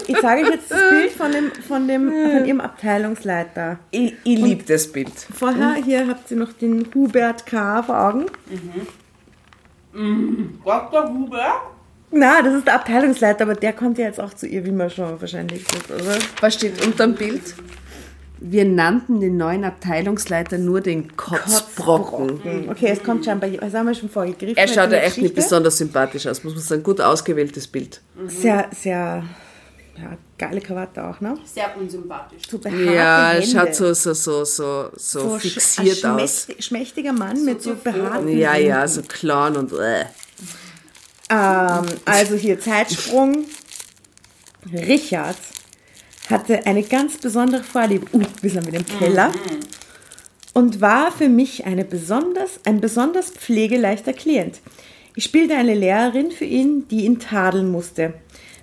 [0.09, 3.79] ich sage euch jetzt das Bild von, dem, von, dem, von ihrem Abteilungsleiter.
[3.91, 5.13] Ich, ich liebe das Bild.
[5.35, 7.83] Vorher, hier habt ihr noch den Hubert K.
[7.83, 8.27] vor Augen.
[10.65, 11.09] Dr.
[11.09, 11.61] Huber?
[12.11, 14.91] Na, das ist der Abteilungsleiter, aber der kommt ja jetzt auch zu ihr, wie man
[14.91, 16.19] schon wahrscheinlich ist, oder?
[16.41, 17.55] Was steht unter dem Bild?
[18.49, 22.43] Wir nannten den neuen Abteilungsleiter nur den Kotzbrocken.
[22.45, 24.57] Hm, Okay, es kommt schon bei, was haben wir schon vorgegriffen?
[24.57, 26.83] Er schaut ja echt nicht besonders sympathisch aus, muss man sagen.
[26.83, 28.01] Gut ausgewähltes Bild.
[28.29, 29.25] Sehr, sehr,
[29.97, 31.37] ja, geile Krawatte auch, ne?
[31.45, 32.43] Sehr unsympathisch.
[32.49, 33.47] So behaarte Ja, Hände.
[33.49, 36.21] schaut so, so, so, so, so, So sch- fixiert ein aus.
[36.47, 40.05] schmächtig- Schmächtiger Mann mit so behaarten Ja, ja, so Clown und äh.
[41.29, 43.47] Ähm, also hier Zeitsprung.
[44.73, 45.37] Richard
[46.31, 48.07] hatte eine ganz besondere Vorliebe.
[48.13, 49.33] Uh, wir sind wieder im Keller.
[50.53, 54.61] Und war für mich eine besonders, ein besonders pflegeleichter Klient.
[55.15, 58.15] Ich spielte eine Lehrerin für ihn, die ihn tadeln musste.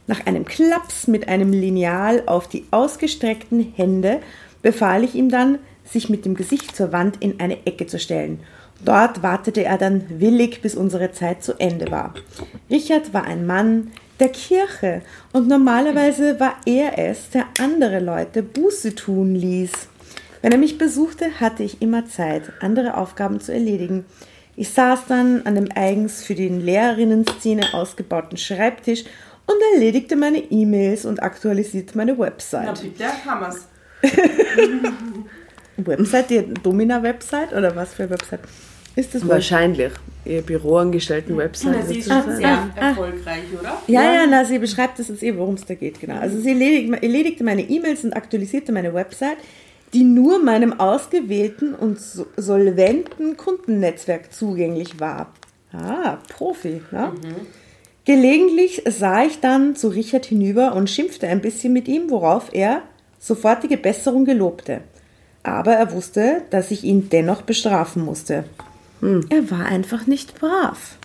[0.07, 4.19] Nach einem Klaps mit einem Lineal auf die ausgestreckten Hände
[4.61, 8.39] befahl ich ihm dann, sich mit dem Gesicht zur Wand in eine Ecke zu stellen.
[8.83, 12.13] Dort wartete er dann willig, bis unsere Zeit zu Ende war.
[12.69, 13.91] Richard war ein Mann
[14.23, 15.01] der Kirche
[15.33, 19.71] und normalerweise war er es, der andere Leute Buße tun ließ.
[20.41, 24.05] Wenn er mich besuchte, hatte ich immer Zeit, andere Aufgaben zu erledigen.
[24.55, 29.03] Ich saß dann an dem eigens für die Lehrerinnen-Szene ausgebauten Schreibtisch
[29.45, 32.81] und erledigte meine E-Mails und aktualisierte meine Website.
[32.81, 33.67] bitte, Hammers.
[35.77, 38.41] Website, die Domina-Website oder was für Website?
[38.95, 39.23] Ist das
[40.25, 40.31] wohl?
[40.31, 40.35] Wahrscheinlich.
[40.35, 41.87] Ihr Büroangestellten-Website.
[41.87, 42.71] Sie ist schon sehr sein.
[42.75, 43.81] erfolgreich, oder?
[43.87, 46.15] Ja, ja, na, sie beschreibt das jetzt eh, worum es da geht, genau.
[46.19, 49.37] Also sie erledigte, erledigte meine E-Mails und aktualisierte meine Website,
[49.93, 55.33] die nur meinem ausgewählten und so- solventen Kundennetzwerk zugänglich war.
[55.71, 57.13] Ah, Profi, ja.
[58.05, 62.81] Gelegentlich sah ich dann zu Richard hinüber und schimpfte ein bisschen mit ihm, worauf er
[63.19, 64.81] sofortige Besserung gelobte.
[65.43, 68.43] Aber er wusste, dass ich ihn dennoch bestrafen musste.
[69.29, 70.97] Er war einfach nicht brav.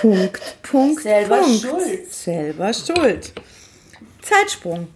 [0.00, 1.60] Punkt, Punkt, Selber Punkt.
[1.60, 2.12] schuld.
[2.12, 3.32] Selber schuld.
[4.22, 4.88] Zeitsprung.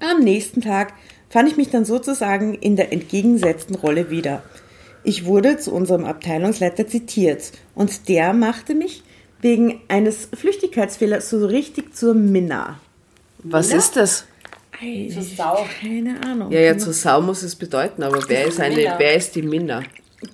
[0.00, 0.92] Am nächsten Tag
[1.30, 4.42] fand ich mich dann sozusagen in der entgegengesetzten Rolle wieder.
[5.04, 9.02] Ich wurde zu unserem Abteilungsleiter zitiert und der machte mich
[9.40, 12.80] wegen eines Flüchtigkeitsfehlers so richtig zur Minna.
[13.42, 14.24] Was ist das?
[15.12, 15.66] Zur Sau.
[15.80, 16.52] Keine Ahnung.
[16.52, 18.98] Ja, ja, zur Sau muss es bedeuten, aber wer ist, eine, Minna.
[18.98, 19.82] wer ist die Minna?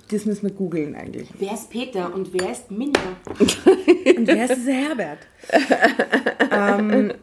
[0.09, 1.29] Das müssen wir googeln eigentlich.
[1.37, 2.99] Wer ist Peter und wer ist Minna?
[4.17, 5.19] Und wer ist dieser Herbert?
[6.51, 7.13] ähm,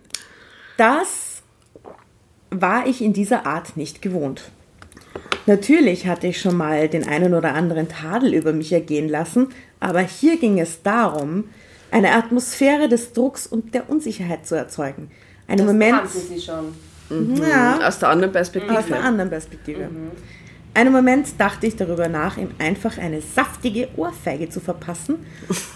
[0.77, 1.43] das
[2.51, 4.51] war ich in dieser Art nicht gewohnt.
[5.47, 9.49] Natürlich hatte ich schon mal den einen oder anderen Tadel über mich ergehen lassen,
[9.81, 11.45] aber hier ging es darum,
[11.91, 15.11] eine Atmosphäre des Drucks und der Unsicherheit zu erzeugen.
[15.49, 16.75] Einen Moment, Kannte sie schon.
[17.49, 18.95] ja, Aus der anderen aus Perspektive.
[18.95, 19.89] einer anderen Perspektive.
[20.75, 25.27] Einen Moment dachte ich darüber nach, ihm einfach eine saftige Ohrfeige zu verpassen,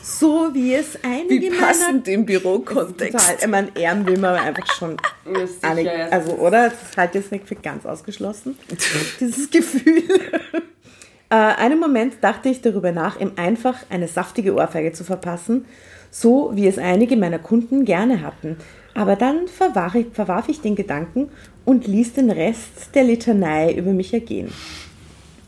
[0.02, 2.40] so wie es einige Wie meiner passend im Total.
[2.40, 3.36] Bürokontext.
[3.40, 4.96] Ich meine, Ehren will man einfach schon.
[5.62, 6.70] Alle, also, oder?
[6.70, 8.56] Das halte ich jetzt nicht für ganz ausgeschlossen.
[9.20, 10.02] Dieses Gefühl.
[11.28, 15.66] äh, einen Moment dachte ich darüber nach, ihm einfach eine saftige Ohrfeige zu verpassen,
[16.10, 18.56] so wie es einige meiner Kunden gerne hatten.
[18.94, 21.28] Aber dann verwarf ich, verwarf ich den Gedanken
[21.66, 24.50] und ließ den Rest der Litanei über mich ergehen.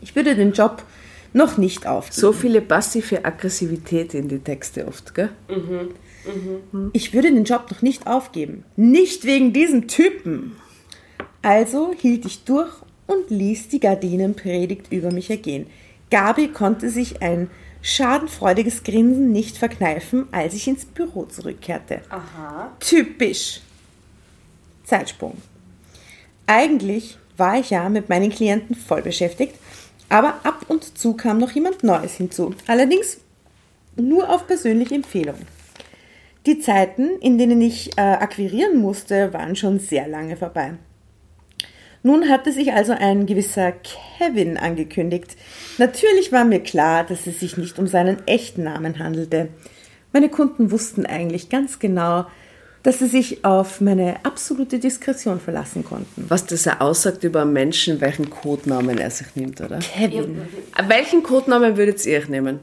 [0.01, 0.83] Ich würde den Job
[1.33, 2.19] noch nicht aufgeben.
[2.19, 5.29] So viele passive Aggressivität in die Texte oft, gell?
[6.93, 8.63] Ich würde den Job noch nicht aufgeben.
[8.75, 10.55] Nicht wegen diesem Typen.
[11.41, 12.71] Also hielt ich durch
[13.07, 15.67] und ließ die Gardinenpredigt über mich ergehen.
[16.11, 17.49] Gabi konnte sich ein
[17.81, 22.01] schadenfreudiges Grinsen nicht verkneifen, als ich ins Büro zurückkehrte.
[22.09, 22.75] Aha.
[22.79, 23.61] Typisch.
[24.83, 25.37] Zeitsprung.
[26.45, 29.55] Eigentlich war ich ja mit meinen Klienten voll beschäftigt,
[30.09, 32.53] aber ab und zu kam noch jemand Neues hinzu.
[32.67, 33.19] Allerdings
[33.95, 35.37] nur auf persönliche Empfehlung.
[36.45, 40.73] Die Zeiten, in denen ich äh, akquirieren musste, waren schon sehr lange vorbei.
[42.01, 45.35] Nun hatte sich also ein gewisser Kevin angekündigt.
[45.77, 49.49] Natürlich war mir klar, dass es sich nicht um seinen echten Namen handelte.
[50.13, 52.25] Meine Kunden wussten eigentlich ganz genau,
[52.83, 56.25] dass sie sich auf meine absolute Diskretion verlassen konnten.
[56.29, 59.79] Was das ja aussagt über einen Menschen, welchen Codenamen er sich nimmt, oder?
[59.79, 60.41] Kevin.
[60.87, 62.59] Welchen Codenamen würdet ihr euch nehmen?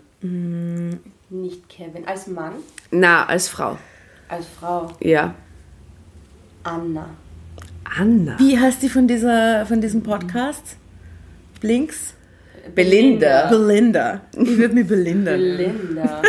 [1.30, 2.06] Nicht Kevin.
[2.06, 2.54] Als Mann,
[2.90, 3.76] Na, als Frau.
[4.28, 4.90] als Frau.
[5.00, 5.34] Ja.
[6.62, 7.10] Anna.
[7.98, 8.36] Anna.
[8.38, 10.76] Wie heißt die von, dieser, von diesem Podcast?
[11.60, 12.14] Blinks?
[12.74, 13.48] Belinda.
[13.48, 14.20] Belinda.
[14.36, 15.56] Ich würde mich Belinda nennen.
[15.56, 16.22] Belinda.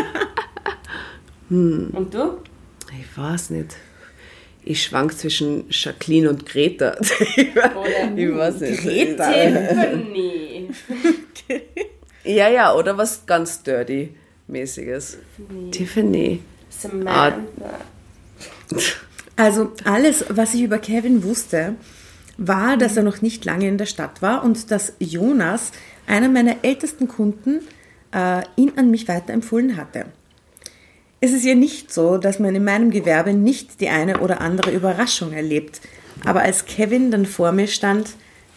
[1.50, 1.90] Hm.
[1.94, 2.38] Und du?
[2.92, 3.76] Ich weiß nicht.
[4.64, 6.96] Ich schwank zwischen Jacqueline und Greta.
[7.00, 8.82] Oder ich weiß nicht.
[8.84, 9.32] Greta.
[9.32, 10.70] Tiffany.
[12.28, 15.18] Ja, ja, oder was ganz Dirty-mäßiges.
[15.72, 16.42] Tiffany.
[16.70, 17.40] Samantha.
[19.40, 21.76] Also alles, was ich über Kevin wusste,
[22.40, 25.72] war, dass er noch nicht lange in der Stadt war und dass Jonas,
[26.08, 27.60] einer meiner ältesten Kunden,
[28.12, 30.08] äh, ihn an mich weiterempfohlen hatte.
[31.20, 34.72] Es ist ja nicht so, dass man in meinem Gewerbe nicht die eine oder andere
[34.72, 35.82] Überraschung erlebt.
[36.26, 38.10] Aber als Kevin dann vor mir stand,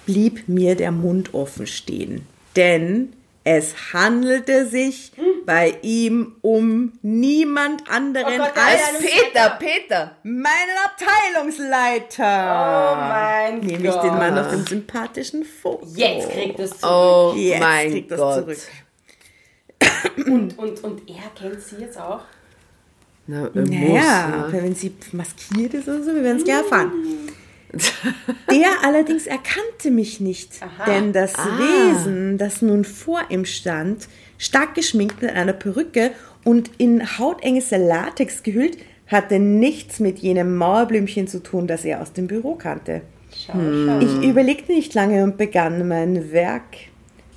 [0.07, 2.27] blieb mir der Mund offen stehen.
[2.57, 3.13] Denn
[3.45, 5.13] es handelte sich
[5.47, 10.17] bei ihm um niemand anderen Oh Gott, als Peter, Peter.
[10.23, 12.23] meinen Abteilungsleiter.
[12.23, 14.05] Oh mein Nämlich Gott.
[14.05, 15.87] den Mann auf dem sympathischen Foto.
[15.95, 16.93] Jetzt kriegt es zurück.
[16.93, 18.35] Oh Jetzt mein kriegt das Gott.
[18.45, 18.59] zurück.
[20.27, 22.21] Und, und, und er kennt sie jetzt auch?
[23.31, 24.63] Na, er Naja, muss, ne?
[24.63, 26.91] wenn sie maskiert ist oder so, wir werden es gleich erfahren.
[28.51, 30.55] Der allerdings erkannte mich nicht,
[30.89, 36.11] denn das Wesen, das nun vor ihm stand, stark geschminkt mit einer Perücke
[36.43, 42.13] und in hautenges Latex gehüllt, hatte nichts mit jenem Mauerblümchen zu tun, das er aus
[42.13, 43.03] dem Büro kannte.
[43.33, 44.01] Schau, schau.
[44.01, 46.77] Ich überlegte nicht lange und begann mein Werk.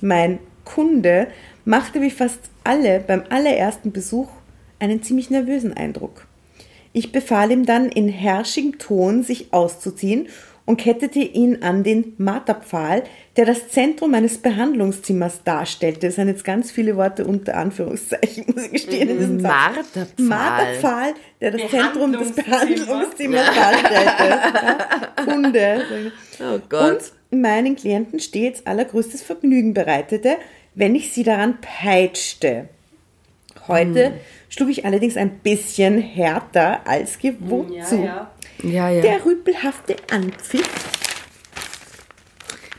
[0.00, 1.28] Mein Kunde
[1.64, 4.28] machte wie fast alle beim allerersten Besuch
[4.84, 6.26] einen ziemlich nervösen Eindruck.
[6.92, 10.28] Ich befahl ihm dann in herrschigem Ton, sich auszuziehen
[10.66, 13.02] und kettete ihn an den Marterpfahl,
[13.36, 16.06] der das Zentrum meines Behandlungszimmers darstellte.
[16.06, 19.10] Das sind jetzt ganz viele Worte unter Anführungszeichen, muss ich gestehen.
[19.10, 19.52] in diesem Satz.
[19.52, 20.26] Marterpfahl.
[20.26, 22.88] Marterpfahl, der das Zentrum des Behandlungszimmer.
[22.88, 24.24] Behandlungszimmers darstellte.
[24.28, 25.82] Ja, Kunde.
[26.40, 27.12] Oh Gott.
[27.30, 30.36] Und meinen Klienten stets allergrößtes Vergnügen bereitete,
[30.74, 32.68] wenn ich sie daran peitschte.
[33.68, 34.12] Heute
[34.48, 37.96] schlug ich allerdings ein bisschen härter als gewohnt Ja, zu.
[37.96, 38.30] ja.
[38.62, 39.02] ja, ja.
[39.02, 40.68] Der rüpelhafte Anpfiff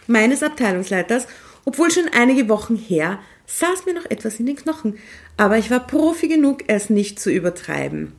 [0.08, 1.28] meines Abteilungsleiters,
[1.66, 4.98] obwohl schon einige Wochen her, saß mir noch etwas in den Knochen,
[5.38, 8.14] aber ich war Profi genug, es nicht zu übertreiben.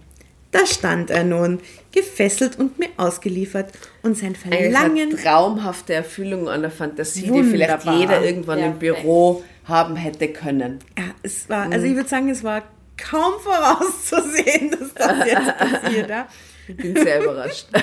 [0.52, 1.61] Da stand er nun,
[1.92, 7.81] gefesselt und mir ausgeliefert, und sein Verlangen eine traumhafte Erfüllung einer Fantasie, die Wunderbar.
[7.81, 9.02] vielleicht jeder irgendwann im Perfekt.
[9.02, 10.79] Büro haben hätte können.
[10.98, 12.62] Ja, es war, also ich würde sagen, es war
[12.96, 16.11] kaum vorauszusehen, dass das jetzt passiert.
[16.11, 16.29] Ja.
[16.68, 17.66] Ich bin sehr überrascht.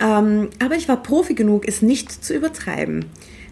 [0.00, 3.06] Ähm, aber ich war Profi genug, es nicht zu übertreiben.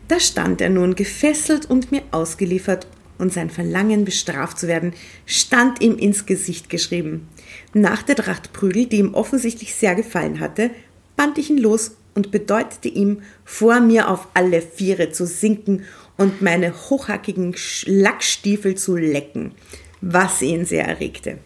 [0.07, 2.87] Da stand er nun gefesselt und mir ausgeliefert,
[3.18, 4.92] und sein Verlangen, bestraft zu werden,
[5.26, 7.28] stand ihm ins Gesicht geschrieben.
[7.72, 10.70] Nach der Tracht Prügel, die ihm offensichtlich sehr gefallen hatte,
[11.16, 15.85] band ich ihn los und bedeutete ihm, vor mir auf alle Viere zu sinken
[16.16, 17.55] und meine hochhackigen
[17.87, 19.53] Lackstiefel zu lecken,
[20.00, 21.38] was ihn sehr erregte.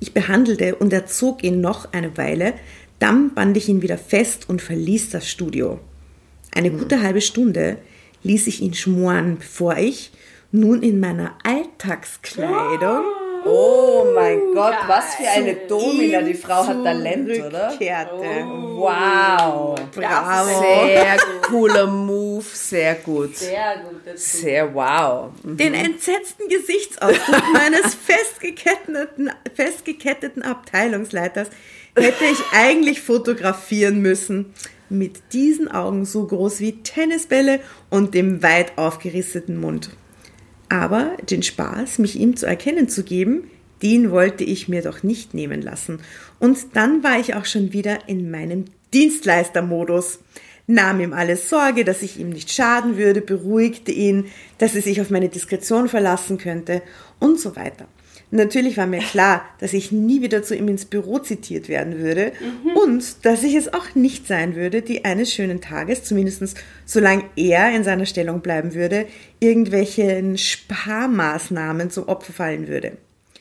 [0.00, 2.54] Ich behandelte und erzog ihn noch eine Weile,
[2.98, 5.78] dann band ich ihn wieder fest und verließ das Studio.
[6.52, 7.78] Eine gute halbe Stunde
[8.22, 10.10] ließ ich ihn schmoren, bevor ich,
[10.50, 13.04] nun in meiner Alltagskleidung,
[13.44, 16.22] Oh mein Gott, was für eine Domina.
[16.22, 17.68] Die Frau hat Talent, oder?
[17.68, 18.44] zurückkehrte.
[18.76, 19.78] Wow.
[19.94, 20.60] Bravo.
[20.60, 23.36] Sehr cooler Move, sehr gut.
[23.36, 24.18] Sehr gut.
[24.18, 25.30] Sehr wow.
[25.42, 31.48] Den entsetzten Gesichtsausdruck meines festgeketteten, festgeketteten Abteilungsleiters
[31.96, 34.54] hätte ich eigentlich fotografieren müssen.
[34.90, 39.90] Mit diesen Augen so groß wie Tennisbälle und dem weit aufgerissenen Mund.
[40.68, 43.50] Aber den Spaß, mich ihm zu erkennen zu geben,
[43.82, 46.00] den wollte ich mir doch nicht nehmen lassen.
[46.38, 50.20] Und dann war ich auch schon wieder in meinem Dienstleistermodus.
[50.66, 54.26] Nahm ihm alle Sorge, dass ich ihm nicht schaden würde, beruhigte ihn,
[54.58, 56.82] dass er sich auf meine Diskretion verlassen könnte
[57.18, 57.86] und so weiter.
[58.30, 62.32] Natürlich war mir klar, dass ich nie wieder zu ihm ins Büro zitiert werden würde
[62.74, 67.74] und dass ich es auch nicht sein würde, die eines schönen Tages, zumindest solange er
[67.74, 69.06] in seiner Stellung bleiben würde,
[69.40, 72.98] irgendwelchen Sparmaßnahmen zum Opfer fallen würde.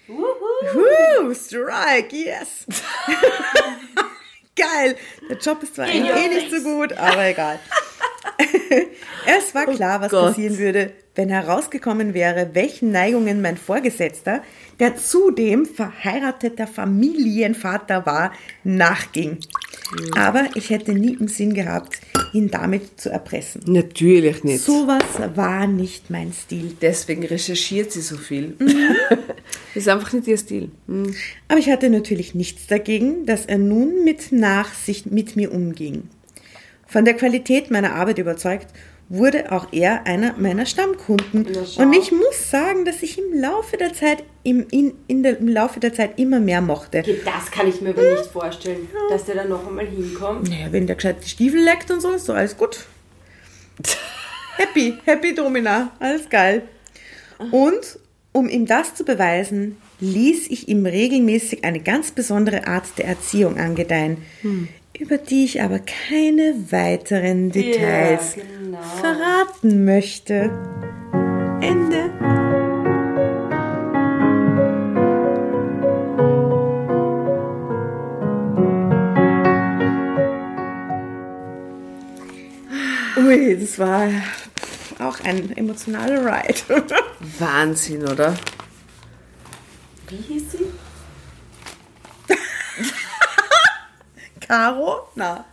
[0.07, 2.65] Woo, Strike, yes!
[4.55, 4.95] Geil!
[5.29, 7.59] Der Job ist zwar eh nicht so gut, aber egal.
[9.25, 10.29] es war klar, was Gott.
[10.29, 14.43] passieren würde, wenn herausgekommen wäre, welchen Neigungen mein Vorgesetzter,
[14.79, 18.31] der zudem verheirateter Familienvater war,
[18.63, 19.39] nachging.
[20.15, 21.99] Aber ich hätte nie im Sinn gehabt,
[22.33, 23.61] ihn damit zu erpressen.
[23.65, 24.63] Natürlich nicht.
[24.63, 25.03] Sowas
[25.35, 26.75] war nicht mein Stil.
[26.81, 28.55] Deswegen recherchiert sie so viel.
[28.59, 28.95] Mhm.
[29.09, 29.17] Das
[29.75, 30.71] ist einfach nicht ihr Stil.
[30.87, 31.15] Hm.
[31.47, 36.03] Aber ich hatte natürlich nichts dagegen, dass er nun mit Nachsicht mit mir umging.
[36.85, 38.67] Von der Qualität meiner Arbeit überzeugt,
[39.09, 41.45] wurde auch er einer meiner Stammkunden.
[41.45, 45.47] Und ich muss sagen, dass ich im Laufe der Zeit, im, in, in der, im
[45.47, 47.03] Laufe der Zeit immer mehr mochte.
[47.23, 50.49] Das kann ich mir aber nicht vorstellen, dass der da noch einmal hinkommt.
[50.49, 52.85] Naja, wenn der gescheit die Stiefel leckt und so, ist doch alles gut.
[54.57, 56.63] Happy, happy Domina, alles geil.
[57.51, 57.99] Und
[58.31, 63.59] um ihm das zu beweisen, ließ ich ihm regelmäßig eine ganz besondere Art der Erziehung
[63.59, 64.17] angedeihen.
[64.99, 68.77] Über die ich aber keine weiteren Details Ja, genau.
[68.81, 70.51] verraten möchte.
[71.61, 72.11] Ende.
[83.17, 84.09] Ui, das war
[84.99, 86.83] auch ein emotionaler Ride.
[87.39, 88.35] Wahnsinn, oder?
[90.09, 90.66] Wie hieß sie?
[94.47, 95.07] Caro?
[95.15, 95.45] Na.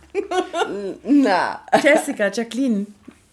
[1.03, 1.59] Na.
[1.83, 2.85] Jessica, Jacqueline,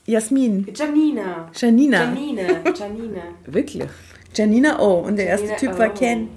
[0.07, 1.49] Jasmin, Janina.
[1.55, 1.99] Janina.
[1.99, 2.63] Janine.
[2.75, 3.23] Janine.
[3.47, 3.85] Wirklich?
[4.35, 5.01] Janina O.
[5.01, 5.95] Und der erste Janina Typ war O.
[5.95, 6.29] Ken.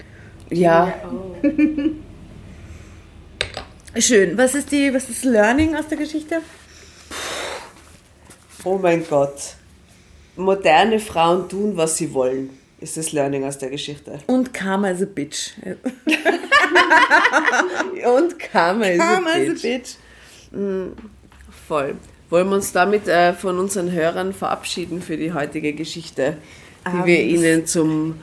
[0.51, 0.93] Ja.
[1.11, 1.35] Oh.
[3.99, 4.37] Schön.
[4.37, 6.41] Was ist die, was ist das Learning aus der Geschichte?
[8.63, 9.55] Oh mein Gott.
[10.35, 12.49] Moderne Frauen tun, was sie wollen,
[12.81, 14.19] ist das Learning aus der Geschichte.
[14.27, 15.53] Und Karma is a bitch.
[18.17, 19.95] Und Karma ist Karma a is a bitch.
[20.51, 20.95] bitch.
[21.67, 21.95] Voll.
[22.29, 26.37] Wollen wir uns damit äh, von unseren Hörern verabschieden für die heutige Geschichte,
[26.87, 28.15] die Ah, wir ihnen zum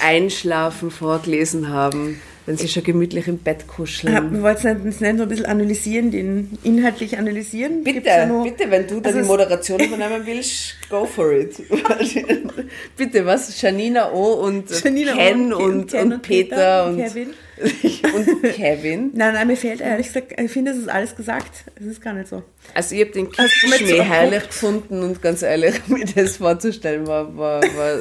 [0.00, 4.32] Einschlafen vorgelesen haben, wenn sie schon gemütlich im Bett Ah, kuscheln.
[4.32, 7.82] Wir wollten es nicht so ein bisschen analysieren, den inhaltlich analysieren.
[7.84, 11.56] Bitte, noch- bitte, wenn du da Also die Moderation übernehmen willst, go for it.
[12.96, 13.60] bitte, was?
[13.60, 17.28] Janina O und Janina O Ken und- und, Ken und, und Peter, und Kevin.
[18.14, 19.10] und Kevin.
[19.14, 21.64] Nein, nein, mir fehlt ehrlich gesagt, ich finde, es ist alles gesagt.
[21.78, 22.42] Es ist gar nicht so.
[22.74, 26.04] Also ich habe den Hast du mit Kickerschmäh so herrlich gefunden und ganz ehrlich, mir
[26.04, 28.00] das vorzustellen, war, war, war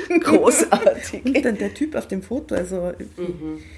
[0.20, 1.24] großartig.
[1.24, 2.92] Und dann der Typ auf dem Foto, also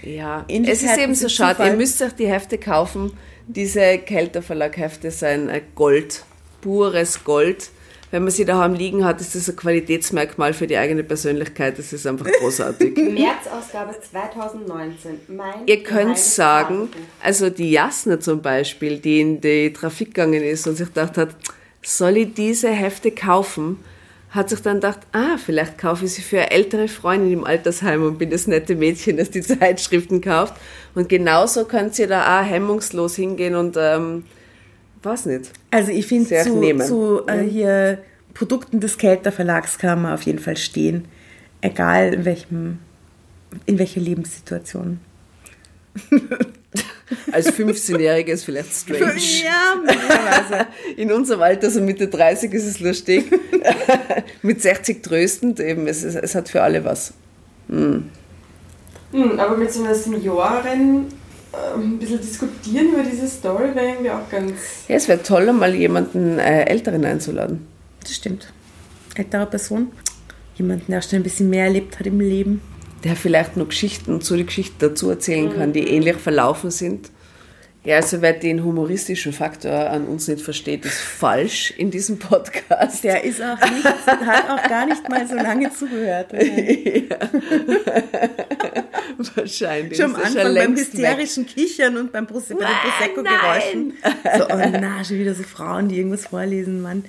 [0.03, 1.65] Ja, Ähnlichkeiten es ist eben so schade.
[1.67, 3.13] Ihr müsst euch die Hefte kaufen.
[3.47, 6.25] Diese Kelter Verlag Hefte sind ein Gold,
[6.61, 7.71] pures Gold.
[8.13, 11.79] Wenn man sie daheim liegen hat, ist das ein Qualitätsmerkmal für die eigene Persönlichkeit.
[11.79, 12.97] Das ist einfach großartig.
[12.97, 15.21] März-Ausgabe 2019.
[15.29, 17.09] Mein Ihr könnt sagen, Tagebuch.
[17.23, 21.37] also die Jasna zum Beispiel, die in die Trafik gegangen ist und sich gedacht hat,
[21.83, 23.79] soll ich diese Hefte kaufen?
[24.31, 28.05] Hat sich dann gedacht, ah, vielleicht kaufe ich sie für eine ältere Freundin im Altersheim
[28.05, 30.55] und bin das nette Mädchen, das die Zeitschriften kauft.
[30.95, 34.25] Und genauso könnt ihr da auch hemmungslos hingehen und, ähm,
[35.03, 35.51] weiß nicht.
[35.71, 36.87] Also ich finde, zu, nehmen.
[36.87, 37.99] zu äh, hier
[38.35, 41.07] Produkten des Kelter Verlags kann man auf jeden Fall stehen.
[41.61, 42.79] Egal in welchem,
[43.67, 45.01] in welcher Lebenssituation.
[47.33, 49.15] Als 15-Jährige ist vielleicht strange.
[49.45, 50.67] Ja, möglicherweise.
[50.97, 53.31] In unserem Alter, so Mitte 30, ist es lustig.
[54.43, 57.13] Mit 60 tröstend, eben, es, ist, es hat für alle was.
[59.13, 61.07] Hm, aber mit so einer Seniorin
[61.53, 64.53] äh, ein bisschen diskutieren über diese Story wäre irgendwie auch ganz.
[64.89, 67.67] Ja, es wäre toll, mal jemanden äh, Älteren einzuladen.
[68.03, 68.53] Das stimmt.
[69.15, 69.91] Ältere Person.
[70.55, 72.61] Jemanden, der schon ein bisschen mehr erlebt hat im Leben.
[73.05, 77.11] Der vielleicht noch Geschichten zu die Geschichten dazu erzählen kann, die ähnlich verlaufen sind.
[77.83, 83.03] Ja, also wer den humoristischen Faktor an uns nicht versteht, ist falsch in diesem Podcast.
[83.03, 86.31] Der ist auch nicht, hat auch gar nicht mal so lange zugehört.
[89.35, 89.97] Wahrscheinlich.
[89.97, 91.07] Schon am Anfang beim längst weg.
[91.07, 92.77] hysterischen Kichern und beim Prosecco, bei den
[93.25, 93.95] Prosecco-Geräuschen.
[94.37, 97.07] So, oh na, schon wieder so Frauen, die irgendwas vorlesen, Mann.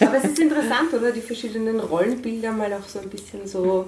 [0.00, 1.12] Aber es ist interessant, oder?
[1.12, 3.86] Die verschiedenen Rollenbilder mal auch so ein bisschen so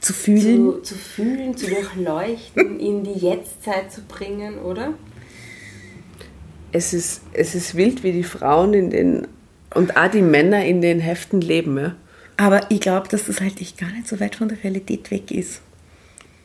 [0.00, 0.42] Zu fühlen.
[0.42, 4.94] zu, zu fühlen, zu durchleuchten, in die Jetztzeit zu bringen, oder?
[6.72, 9.28] Es ist, es ist wild, wie die Frauen in den
[9.74, 11.76] und auch die Männer in den Heften leben.
[11.78, 11.94] Ja.
[12.36, 15.30] Aber ich glaube, dass das halt echt gar nicht so weit von der Realität weg
[15.30, 15.60] ist.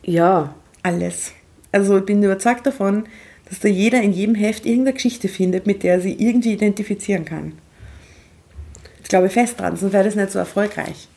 [0.03, 0.53] ja,
[0.83, 1.31] Alles.
[1.71, 3.05] Also ich bin überzeugt davon,
[3.49, 7.25] dass da jeder in jedem Heft irgendeine Geschichte findet, mit der er sich irgendwie identifizieren
[7.25, 7.53] kann.
[9.05, 11.07] Ich glaube fest dran, sonst wäre das nicht so erfolgreich.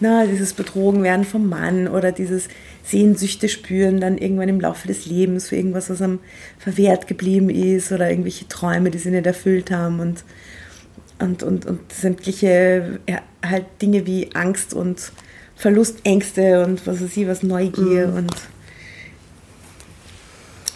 [0.00, 2.48] Na, dieses Betrogenwerden vom Mann oder dieses
[2.82, 6.18] Sehnsüchte spüren dann irgendwann im Laufe des Lebens für irgendwas, was einem
[6.58, 10.24] verwehrt geblieben ist oder irgendwelche Träume, die sie nicht erfüllt haben und,
[11.20, 15.12] und, und, und sämtliche ja, halt Dinge wie Angst und
[15.54, 18.34] Verlustängste und was weiß ich, was Neugier und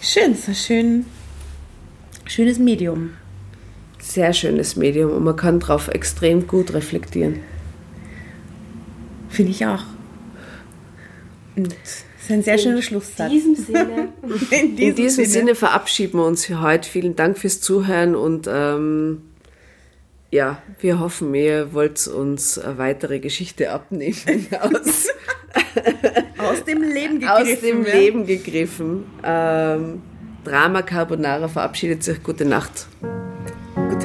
[0.00, 1.06] schön, es ist ein schön,
[2.24, 3.14] schönes Medium.
[4.06, 7.40] Sehr schönes Medium und man kann darauf extrem gut reflektieren.
[9.28, 9.82] Finde ich auch.
[11.56, 13.32] Und es ist ein sehr schöner Schlusssatz.
[13.32, 14.08] In diesem Sinne.
[14.50, 16.88] In In diesem Sinne verabschieden wir uns für heute.
[16.88, 19.22] Vielen Dank fürs Zuhören und ähm,
[20.30, 24.16] ja, wir hoffen, ihr wollt uns eine weitere Geschichte abnehmen
[24.60, 25.06] aus,
[26.38, 27.54] aus dem Leben gegriffen.
[27.54, 27.94] aus dem ja.
[27.94, 29.04] Leben gegriffen.
[29.22, 30.02] Ähm,
[30.44, 32.22] Drama Carbonara verabschiedet sich.
[32.22, 32.86] Gute Nacht.